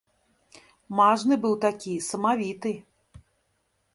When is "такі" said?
1.67-1.93